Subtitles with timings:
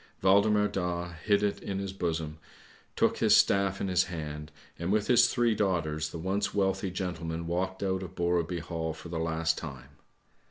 [0.23, 2.39] Waldemar Daa hid it in his bosom,
[2.95, 7.45] took his staff in his hand, and with his three daughters the once wealthy gentleman
[7.45, 9.89] walked out of Borreby Hall for the last time.